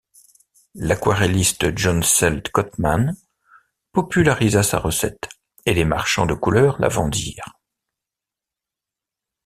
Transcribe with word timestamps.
L'aquarelliste 0.79 1.77
John 1.77 2.01
Sell 2.01 2.41
Cotman 2.51 3.15
popularisa 3.91 4.63
sa 4.63 4.79
recette, 4.79 5.29
et 5.67 5.75
les 5.75 5.85
marchands 5.85 6.25
de 6.25 6.33
couleur 6.33 6.81
la 6.81 6.87
vendirent. 6.89 7.59